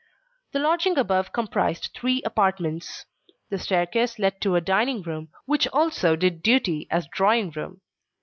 The 0.51 0.57
lodging 0.57 0.97
above 0.97 1.31
comprised 1.31 1.91
three 1.93 2.23
apartments. 2.23 3.05
The 3.51 3.59
staircase 3.59 4.17
led 4.17 4.41
to 4.41 4.55
a 4.55 4.59
dining 4.59 5.03
room 5.03 5.29
which 5.45 5.67
also 5.67 6.15
did 6.15 6.41
duty 6.41 6.87
as 6.89 7.07
drawing 7.13 7.51
room. 7.51 7.81